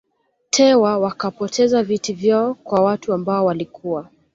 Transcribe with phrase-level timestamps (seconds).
[0.49, 4.09] Tewa wakapoteza viti vyao kwa watu ambao walikuwa